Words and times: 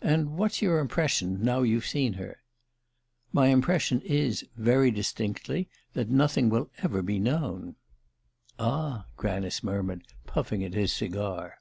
"And 0.00 0.38
what's 0.38 0.62
your 0.62 0.78
impression, 0.78 1.42
now 1.42 1.60
you've 1.60 1.84
seen 1.84 2.14
her?" 2.14 2.40
"My 3.30 3.48
impression 3.48 4.00
is, 4.00 4.42
very 4.56 4.90
distinctly, 4.90 5.68
that 5.92 6.08
nothing 6.08 6.48
will 6.48 6.70
ever 6.78 7.02
be 7.02 7.18
known." 7.18 7.76
"Ah?" 8.58 9.04
Granice 9.18 9.62
murmured, 9.62 10.04
puffing 10.24 10.64
at 10.64 10.72
his 10.72 10.94
cigar. 10.94 11.58